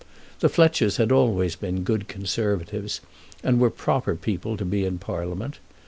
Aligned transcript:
The 0.39 0.49
Fletchers 0.49 0.97
had 0.97 1.11
always 1.11 1.55
been 1.55 1.83
good 1.83 2.07
Conservatives, 2.07 3.01
and 3.43 3.59
were 3.59 3.69
proper 3.69 4.15
people 4.15 4.57
to 4.57 4.65
be 4.65 4.83
in 4.83 4.97
Parliament. 4.97 5.59